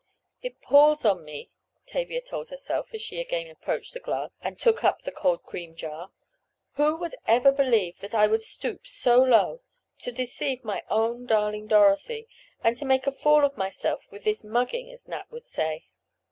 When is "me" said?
1.23-1.51